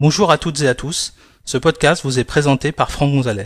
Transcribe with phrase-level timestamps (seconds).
[0.00, 1.14] Bonjour à toutes et à tous.
[1.44, 3.44] Ce podcast vous est présenté par Franck Gonzalez.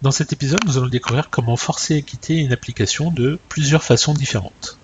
[0.00, 4.14] Dans cet épisode, nous allons découvrir comment forcer et quitter une application de plusieurs façons
[4.14, 4.78] différentes.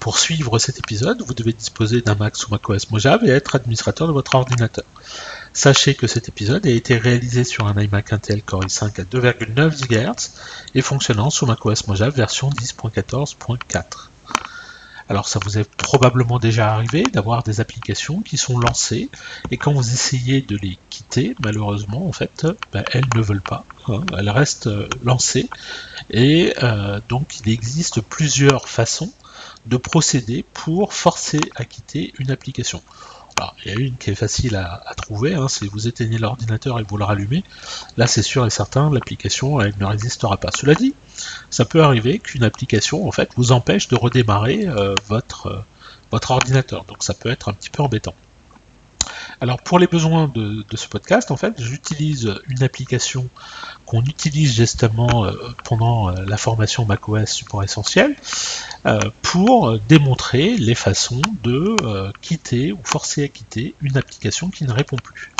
[0.00, 4.08] Pour suivre cet épisode, vous devez disposer d'un Mac sous macOS Mojave et être administrateur
[4.08, 4.84] de votre ordinateur.
[5.54, 9.86] Sachez que cet épisode a été réalisé sur un iMac Intel Core i5 à 2,9
[9.86, 10.30] GHz
[10.74, 13.82] et fonctionnant sous macOS Mojave version 10.14.4.
[15.10, 19.10] Alors ça vous est probablement déjà arrivé d'avoir des applications qui sont lancées
[19.50, 23.66] et quand vous essayez de les quitter, malheureusement en fait, ben, elles ne veulent pas.
[23.88, 24.00] Hein.
[24.16, 25.50] elles restent euh, lancées
[26.08, 29.12] et euh, donc il existe plusieurs façons
[29.66, 32.82] de procéder pour forcer à quitter une application.
[33.64, 36.82] Il y a une qui est facile à, trouver, hein, c'est vous éteignez l'ordinateur et
[36.82, 37.44] vous le rallumez.
[37.96, 40.50] Là, c'est sûr et certain, l'application elle ne résistera pas.
[40.54, 40.94] Cela dit,
[41.50, 45.20] ça peut arriver qu'une application en fait vous empêche de redémarrer euh, euh,
[46.10, 46.84] votre ordinateur.
[46.84, 48.14] Donc ça peut être un petit peu embêtant.
[49.42, 53.28] Alors pour les besoins de, ce podcast, en fait, j'utilise une application
[53.86, 55.32] qu'on utilise justement euh,
[55.64, 58.14] pendant euh, la formation macOS support essentiel
[58.86, 61.74] euh, pour démontrer les façons de
[62.20, 65.32] quitter ou forcer à quitter une application qui ne répond plus.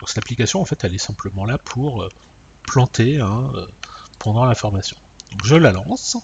[0.00, 2.08] Donc cette application, en fait, elle est simplement là pour
[2.64, 3.52] planter hein,
[4.18, 4.96] pendant la formation.
[5.30, 6.16] Donc je la lance.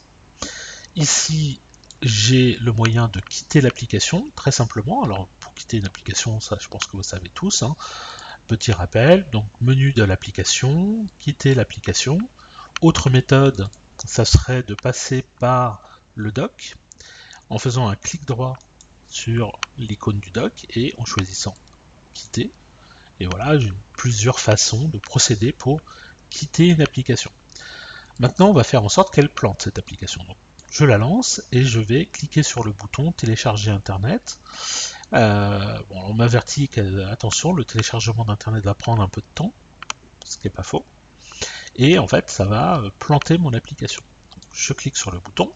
[0.96, 1.60] Ici,
[2.02, 5.02] j'ai le moyen de quitter l'application, très simplement.
[5.02, 7.62] Alors, pour quitter une application, ça, je pense que vous savez tous.
[7.62, 7.76] Hein.
[8.46, 12.18] Petit rappel, donc menu de l'application, quitter l'application.
[12.80, 13.68] Autre méthode,
[14.04, 16.74] ça serait de passer par le dock
[17.50, 18.56] en faisant un clic droit
[19.08, 21.54] sur l'icône du dock et en choisissant
[22.12, 22.50] quitter.
[23.18, 25.82] Et voilà, j'ai plusieurs façons de procéder pour
[26.30, 27.30] quitter une application.
[28.18, 30.24] Maintenant, on va faire en sorte qu'elle plante cette application.
[30.24, 30.36] Donc,
[30.70, 34.40] je la lance et je vais cliquer sur le bouton télécharger internet.
[35.12, 39.52] Euh, bon, on m'avertit que attention, le téléchargement d'internet va prendre un peu de temps,
[40.24, 40.84] ce qui n'est pas faux.
[41.76, 44.02] Et en fait, ça va planter mon application.
[44.52, 45.52] je clique sur le bouton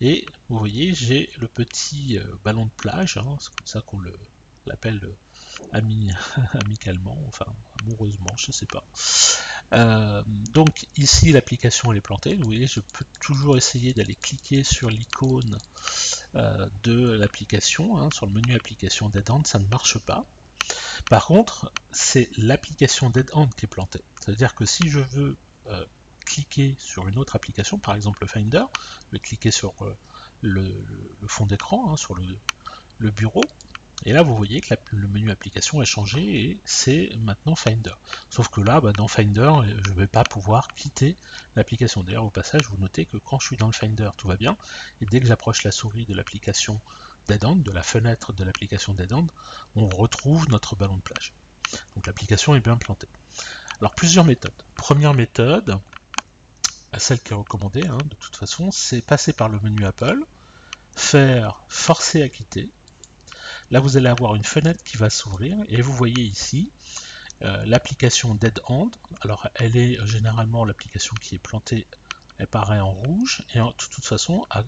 [0.00, 4.00] et vous voyez, j'ai le petit euh, ballon de plage, hein, c'est comme ça qu'on
[4.66, 5.16] l'appelle euh,
[5.72, 6.12] ami,
[6.52, 7.46] amicalement, enfin
[7.80, 8.84] amoureusement, je sais pas.
[9.72, 14.62] Euh, donc ici l'application elle est plantée, vous voyez je peux toujours essayer d'aller cliquer
[14.62, 15.58] sur l'icône
[16.36, 20.24] euh, de l'application, hein, sur le menu application Dead End, ça ne marche pas.
[21.10, 25.84] Par contre c'est l'application Dead End qui est plantée, c'est-à-dire que si je veux euh,
[26.24, 29.74] cliquer sur une autre application, par exemple le Finder, je vais cliquer sur
[30.42, 30.84] le,
[31.26, 33.42] fond d'écran, hein, sur le bureau,
[34.04, 37.94] et là, vous voyez que le menu application a changé et c'est maintenant Finder.
[38.28, 39.50] Sauf que là, bah, dans Finder,
[39.84, 41.16] je ne vais pas pouvoir quitter
[41.54, 42.04] l'application.
[42.04, 44.58] D'ailleurs, au passage, vous notez que quand je suis dans le Finder, tout va bien.
[45.00, 46.80] Et dès que j'approche la souris de l'application
[47.26, 49.12] Dead de la fenêtre de l'application Dead
[49.74, 51.32] on retrouve notre ballon de plage.
[51.96, 53.08] Donc l'application est bien plantée.
[53.80, 54.52] Alors, plusieurs méthodes.
[54.76, 55.80] Première méthode,
[56.98, 60.20] celle qui est recommandée, hein, de toute façon, c'est passer par le menu Apple,
[60.94, 62.70] faire forcer à quitter,
[63.70, 66.70] Là, vous allez avoir une fenêtre qui va s'ouvrir et vous voyez ici
[67.42, 68.96] euh, l'application Dead Hand.
[69.20, 71.86] Alors, elle est généralement l'application qui est plantée,
[72.38, 74.64] elle paraît en rouge et de toute façon, à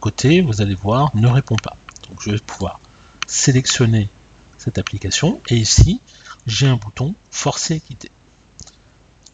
[0.00, 1.76] côté, vous allez voir ne répond pas.
[2.08, 2.80] Donc, je vais pouvoir
[3.26, 4.08] sélectionner
[4.58, 6.00] cette application et ici,
[6.46, 8.10] j'ai un bouton forcer quitter.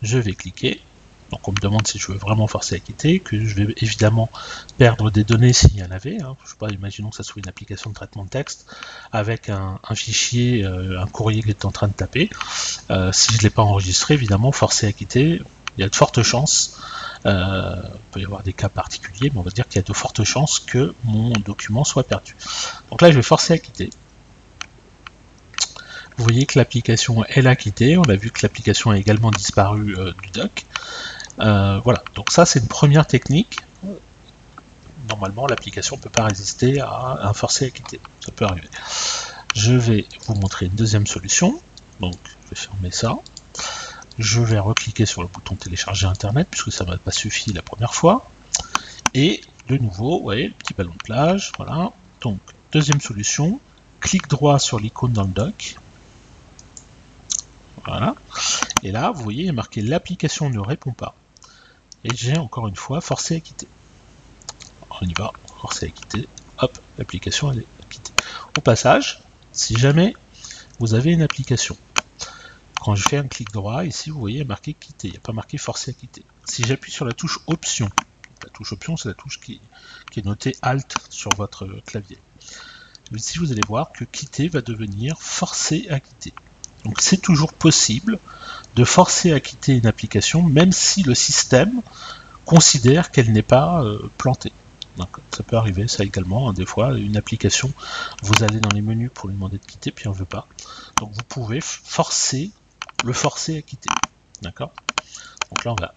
[0.02, 0.80] Je vais cliquer
[1.30, 4.30] donc on me demande si je veux vraiment forcer à quitter, que je vais évidemment
[4.78, 6.20] perdre des données s'il y en avait.
[6.22, 6.36] Hein.
[6.44, 8.66] Je sais imaginons que ça soit une application de traitement de texte
[9.12, 12.30] avec un, fichier, euh, un courrier qui est en train de taper.
[12.90, 15.42] Euh, si je ne l'ai pas enregistré, évidemment, forcer à quitter,
[15.76, 16.78] il y a de fortes chances,
[17.26, 19.86] euh, il peut y avoir des cas particuliers, mais on va dire qu'il y a
[19.86, 22.36] de fortes chances que mon document soit perdu.
[22.90, 23.90] Donc là, je vais forcer à quitter.
[26.16, 29.94] Vous voyez que l'application elle a quitté, on a vu que l'application a également disparu
[30.20, 30.64] du doc.
[31.40, 33.60] Euh, voilà, donc ça c'est une première technique.
[35.08, 38.00] Normalement, l'application ne peut pas résister à un forcé à quitter.
[38.20, 38.68] Ça peut arriver.
[39.54, 41.60] Je vais vous montrer une deuxième solution.
[42.00, 43.16] Donc, je vais fermer ça.
[44.18, 47.62] Je vais recliquer sur le bouton télécharger Internet, puisque ça ne m'a pas suffi la
[47.62, 48.28] première fois.
[49.14, 51.52] Et de nouveau, vous voyez, le petit ballon de plage.
[51.56, 51.92] Voilà.
[52.20, 52.38] Donc,
[52.72, 53.60] deuxième solution.
[54.00, 55.76] Clic droit sur l'icône dans le dock.
[57.86, 58.14] Voilà.
[58.82, 61.14] Et là, vous voyez, il est marqué l'application ne répond pas
[62.08, 63.68] et j'ai encore une fois forcé à quitter.
[65.00, 66.26] On y va, forcé à quitter,
[66.58, 68.12] hop, l'application elle est quittée.
[68.56, 69.22] Au passage,
[69.52, 70.14] si jamais
[70.78, 71.76] vous avez une application,
[72.80, 75.32] quand je fais un clic droit, ici vous voyez marqué quitter, il n'y a pas
[75.32, 76.24] marqué forcer à quitter.
[76.44, 77.90] Si j'appuie sur la touche option,
[78.42, 79.60] la touche option c'est la touche qui,
[80.16, 82.18] est notée Alt sur votre clavier.
[83.12, 86.32] Ici vous allez voir que quitter va devenir forcer à quitter.
[86.88, 88.18] Donc c'est toujours possible
[88.74, 91.82] de forcer à quitter une application même si le système
[92.46, 94.52] considère qu'elle n'est pas euh, plantée.
[94.96, 96.48] Donc, ça peut arriver, ça également.
[96.48, 97.70] Hein, des fois, une application,
[98.22, 100.48] vous allez dans les menus pour lui demander de quitter, puis on ne veut pas.
[100.96, 102.50] Donc vous pouvez forcer,
[103.04, 103.90] le forcer à quitter.
[104.40, 104.72] D'accord?
[105.50, 105.94] Donc là, on va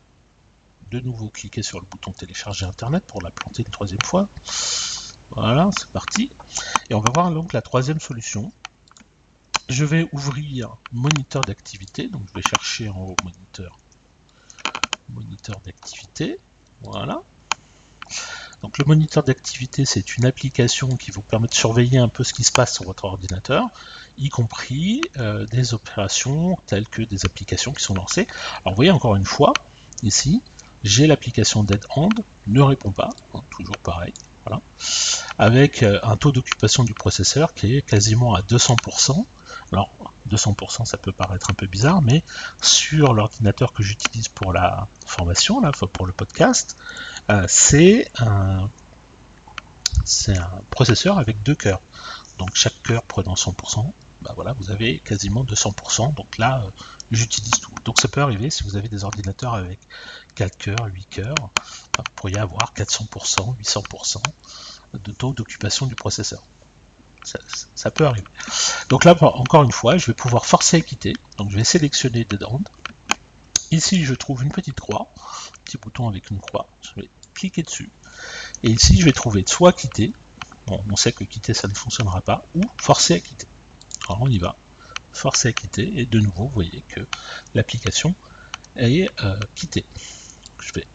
[0.92, 4.28] de nouveau cliquer sur le bouton télécharger Internet pour la planter une troisième fois.
[5.32, 6.30] Voilà, c'est parti.
[6.90, 8.52] Et on va voir donc la troisième solution.
[9.71, 12.09] Je vais ouvrir moniteur d'activité.
[12.09, 13.77] Donc je vais chercher en haut moniteur.
[15.65, 16.38] D'activité.
[16.83, 17.21] Voilà.
[18.62, 22.33] Donc le moniteur d'activité, c'est une application qui vous permet de surveiller un peu ce
[22.33, 23.69] qui se passe sur votre ordinateur,
[24.18, 28.27] y compris euh, des opérations telles que des applications qui sont lancées.
[28.63, 29.53] Alors vous voyez encore une fois,
[30.03, 30.41] ici,
[30.83, 34.13] j'ai l'application Dead Hand, ne répond pas, hein, toujours pareil,
[35.39, 39.25] avec euh, un taux d'occupation du processeur qui est quasiment à 200%.
[39.71, 39.89] Alors
[40.29, 42.23] 200% ça peut paraître un peu bizarre, mais
[42.62, 46.77] sur l'ordinateur que j'utilise pour la formation, là, pour le podcast,
[47.29, 48.69] euh, c'est un,
[50.69, 51.81] processeur avec deux cœurs.
[52.38, 53.91] Donc chaque cœur prenant 100%,
[54.21, 56.13] bah voilà, vous avez quasiment 200%.
[56.15, 56.69] Donc là, euh,
[57.12, 57.73] j'utilise tout.
[57.85, 59.79] Donc ça peut arriver si vous avez des ordinateurs avec
[60.35, 61.35] 4 cœurs, 8 cœurs,
[61.97, 64.18] vous pourriez avoir 400%, 800%
[64.94, 66.41] de taux d'occupation du processeur.
[67.75, 68.27] Ça, peut arriver.
[68.92, 71.14] Donc là, encore une fois, je vais pouvoir forcer à quitter.
[71.38, 72.60] Donc je vais sélectionner des dents.
[73.72, 76.68] Ici, je trouve une petite croix, un petit bouton avec une croix.
[76.82, 77.90] Je vais cliquer dessus.
[78.64, 80.12] Et ici, je vais trouver soit quitter.
[80.68, 82.44] Bon, on sait que quitter, ça ne fonctionnera pas.
[82.54, 83.48] Ou forcer à quitter.
[84.10, 84.58] Alors on y va.
[85.14, 85.90] Forcer à quitter.
[85.96, 87.00] Et de nouveau, vous voyez que
[87.56, 88.14] l'application
[88.76, 89.86] est euh, quittée.
[90.60, 90.86] Je vais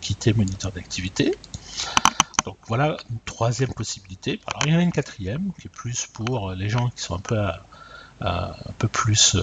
[0.00, 1.34] quitter moniteur d'activité.
[2.46, 4.40] Donc voilà une troisième possibilité.
[4.46, 7.16] Alors il y en a une quatrième qui est plus pour les gens qui sont
[7.16, 7.38] un peu,
[8.20, 9.36] un peu plus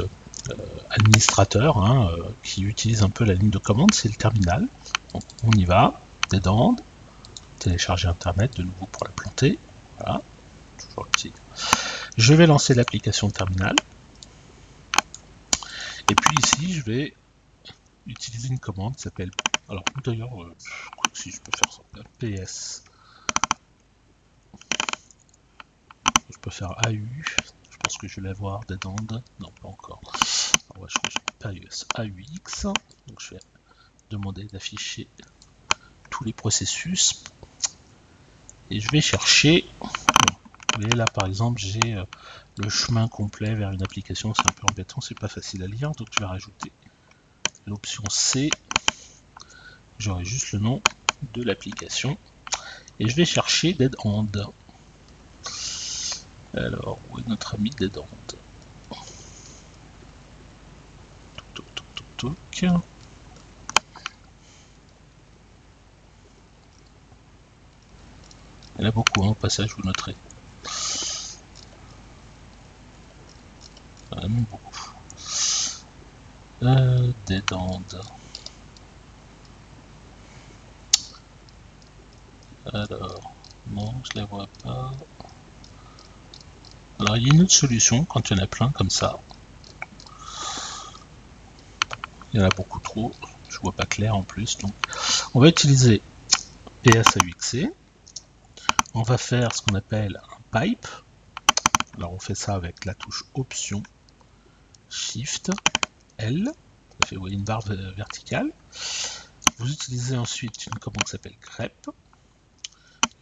[0.50, 0.56] euh,
[0.90, 4.68] administrateurs, hein, euh, qui utilisent un peu la ligne de commande, c'est le terminal.
[5.14, 6.02] Donc on y va,
[6.32, 6.76] dedans,
[7.60, 9.60] télécharger internet de nouveau pour la planter.
[9.98, 10.22] Voilà,
[10.78, 11.32] toujours petit.
[12.18, 13.76] Je vais lancer l'application terminal.
[16.10, 17.14] Et puis ici, je vais
[18.06, 19.32] utiliser une commande qui s'appelle.
[19.70, 20.54] Alors d'ailleurs, euh,
[21.14, 22.84] si je peux faire ça, PS
[26.34, 27.24] je peux faire AU,
[27.70, 28.96] je pense que je vais l'avoir dedans,
[29.40, 30.02] non pas encore.
[30.76, 32.64] AUX,
[33.08, 33.40] donc je vais
[34.10, 35.08] demander d'afficher
[36.10, 37.24] tous les processus.
[38.70, 42.06] Et je vais chercher, vous voyez là par exemple j'ai euh,
[42.58, 45.92] le chemin complet vers une application, c'est un peu embêtant, c'est pas facile à lire,
[45.92, 46.72] donc je vais rajouter
[47.68, 48.50] l'option C,
[50.00, 50.82] j'aurai juste le nom
[51.34, 52.18] de l'application.
[53.00, 54.46] Et je vais chercher Dead Hand.
[56.56, 58.08] Alors, où est notre ami des dents
[68.76, 70.16] Il y en a beaucoup, hein, au passage, vous noterez.
[74.12, 74.94] Il même beaucoup.
[76.64, 77.82] Euh, des dents.
[82.72, 83.34] Alors,
[83.68, 84.94] non, je la vois pas.
[87.04, 89.20] Alors il y a une autre solution quand il y en a plein comme ça.
[92.32, 93.12] Il y en a beaucoup trop,
[93.50, 94.58] je vois pas clair en plus.
[95.34, 96.02] On va utiliser
[96.84, 97.68] PSAUXC.
[98.94, 100.22] On va faire ce qu'on appelle
[100.54, 100.88] un pipe.
[101.98, 103.84] Alors on fait ça avec la touche Option,
[104.90, 105.52] Shift,
[106.20, 106.54] L.
[107.06, 107.64] Fait une barre
[107.98, 108.50] verticale.
[109.58, 111.90] Vous utilisez ensuite une commande qui s'appelle grep.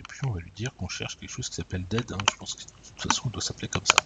[0.02, 2.12] Et puis on va lui dire qu'on cherche quelque chose qui s'appelle dead.
[2.12, 2.18] Hein.
[2.32, 3.98] Je pense que de toute façon il doit s'appeler comme ça.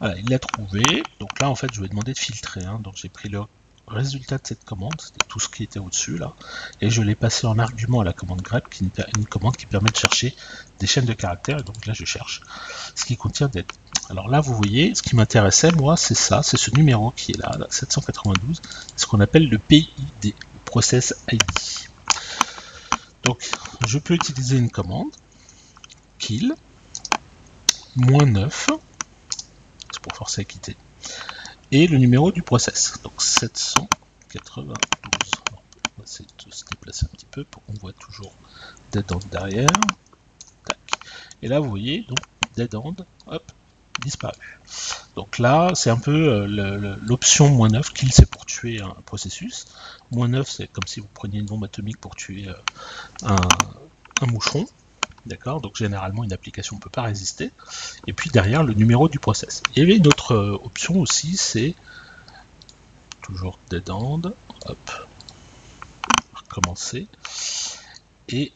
[0.00, 1.02] Voilà, il l'a trouvé.
[1.20, 2.64] Donc là en fait je vais demander de filtrer.
[2.64, 2.80] Hein.
[2.82, 3.42] Donc j'ai pris le
[3.86, 6.32] résultat de cette commande, c'était tout ce qui était au-dessus là,
[6.80, 9.66] et je l'ai passé en argument à la commande grep, qui est une commande qui
[9.66, 10.34] permet de chercher
[10.78, 12.42] des chaînes de caractères, et donc là je cherche
[12.94, 13.66] ce qui contient dead.
[14.08, 17.38] Alors là vous voyez, ce qui m'intéressait moi c'est ça, c'est ce numéro qui est
[17.38, 18.62] là, là 792,
[18.96, 19.88] ce qu'on appelle le PID,
[20.22, 20.32] le
[20.64, 21.42] Process ID.
[23.24, 23.50] Donc,
[23.86, 25.10] je peux utiliser une commande.
[26.18, 26.54] Kill.
[27.94, 28.70] Moins 9,
[29.92, 30.78] c'est pour forcer à quitter,
[31.72, 34.64] et le numéro du process, donc 792.
[34.64, 38.32] on va essayer de se déplacer un petit peu pour qu'on voit toujours
[38.92, 39.68] dead end derrière.
[41.42, 42.16] Et là, vous voyez, donc
[42.56, 42.94] dead end,
[43.26, 43.52] hop,
[44.00, 44.34] disparu.
[45.16, 49.66] Donc là, c'est un peu euh, l'option moins 9, kill c'est pour tuer un processus.
[50.10, 52.54] Moins 9, c'est comme si vous preniez une bombe atomique pour tuer euh,
[53.24, 53.36] un,
[54.20, 54.66] un moucheron.
[55.26, 55.60] D'accord?
[55.60, 57.52] Donc généralement une application ne peut pas résister.
[58.06, 59.62] Et puis derrière le numéro du process.
[59.74, 61.74] Il y avait une autre euh, option aussi, c'est
[63.22, 64.22] toujours dead end.
[64.66, 65.08] Hop.
[66.34, 67.06] Recommencer.
[68.28, 68.52] Et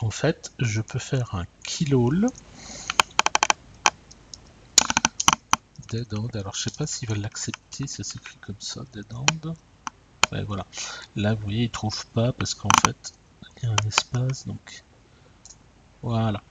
[0.00, 2.28] en fait, je peux faire un kill all.
[5.90, 6.28] Dead end.
[6.34, 9.54] Alors je sais pas s'ils veulent l'accepter, ça s'écrit comme ça, dead end.
[10.32, 10.64] Ouais, voilà.
[11.16, 13.12] Là, vous voyez, il trouve pas parce qu'en fait,
[13.56, 14.84] il y a un espace, donc
[16.02, 16.42] voilà.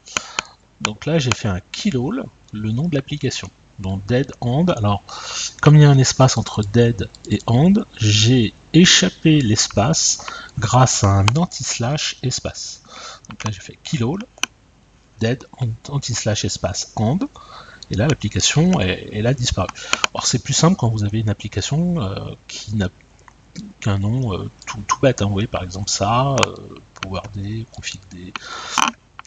[0.82, 3.50] Donc là, j'ai fait un all, le nom de l'application.
[3.80, 4.66] Donc dead end.
[4.66, 5.02] Alors,
[5.62, 10.26] comme il y a un espace entre dead et end, j'ai échappé l'espace
[10.60, 12.84] grâce à un anti-slash espace.
[13.30, 14.26] Donc là, j'ai fait all,
[15.20, 15.46] dead
[15.88, 17.20] anti-slash espace end.
[17.92, 19.68] Et là, l'application, elle, a disparu.
[20.14, 22.90] Alors, c'est plus simple quand vous avez une application euh, qui n'a
[23.82, 25.22] qu'un nom euh, tout, bête.
[25.22, 25.26] Hein.
[25.26, 26.56] Vous voyez, par exemple, ça, euh,
[27.02, 28.34] PowerD, config.d,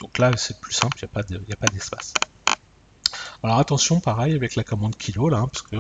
[0.00, 2.14] donc là, c'est plus simple, il n'y a pas d'espace.
[3.44, 5.76] Alors attention, pareil avec la commande kilo, là, hein, parce que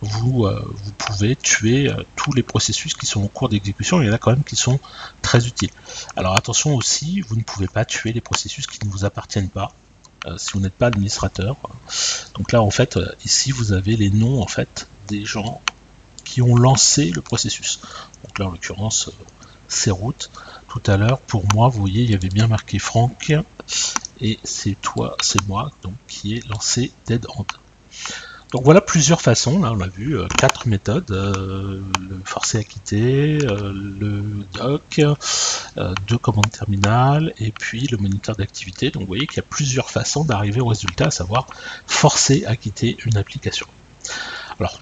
[0.00, 4.12] vous, vous pouvez tuer tous les processus qui sont en cours d'exécution, il y en
[4.12, 4.80] a quand même qui sont
[5.22, 5.70] très utiles.
[6.16, 9.72] Alors attention aussi, vous ne pouvez pas tuer les processus qui ne vous appartiennent pas,
[10.36, 11.56] si vous n'êtes pas administrateur.
[12.34, 15.60] Donc là, en fait, ici, vous avez les noms, en fait, des gens
[16.24, 17.80] qui ont lancé le processus.
[18.24, 19.10] Donc là, en l'occurrence,
[19.68, 20.30] c'est route
[20.68, 23.32] tout à l'heure, pour moi, vous voyez, il y avait bien marqué Franck,
[24.20, 27.46] et c'est toi, c'est moi, donc qui est lancé Dead End.
[28.52, 32.64] Donc voilà plusieurs façons, là on a vu euh, quatre méthodes, euh, le forcer à
[32.64, 34.22] quitter, euh, le
[34.54, 35.02] doc,
[36.06, 38.90] deux commandes terminales et puis le moniteur d'activité.
[38.90, 41.46] Donc vous voyez qu'il y a plusieurs façons d'arriver au résultat, à savoir
[41.86, 43.66] forcer à quitter une application.
[44.58, 44.80] Alors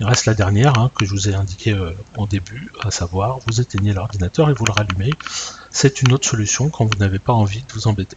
[0.00, 3.38] il reste la dernière hein, que je vous ai indiqué euh, au début, à savoir
[3.46, 5.12] vous éteignez l'ordinateur et vous le rallumez.
[5.70, 8.16] C'est une autre solution quand vous n'avez pas envie de vous embêter.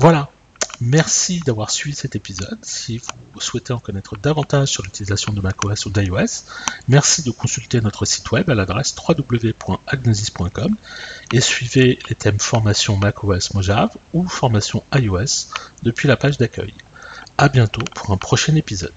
[0.00, 0.30] Voilà,
[0.80, 2.58] Merci d'avoir suivi cet épisode.
[2.62, 6.44] Si vous souhaitez en connaître davantage sur l'utilisation de macOS ou d'iOS,
[6.88, 10.76] merci de consulter notre site web à l'adresse www.agnosis.com
[11.32, 15.48] et suivez les thèmes formation macOS Mojave ou formation iOS
[15.82, 16.74] depuis la page d'accueil.
[17.38, 18.92] A bientôt pour un prochain épisode.